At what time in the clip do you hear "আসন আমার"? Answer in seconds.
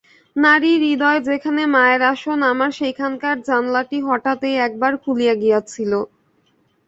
2.13-2.71